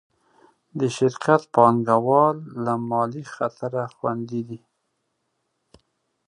د 0.79 0.81
شرکت 0.97 1.41
پانګهوال 1.55 2.37
له 2.63 2.73
مالي 2.89 3.23
خطره 3.35 3.83
خوندي 3.95 4.41
دي. 4.49 4.59